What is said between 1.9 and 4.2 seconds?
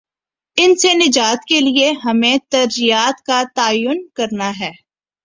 ہمیں ترجیحات کا تعین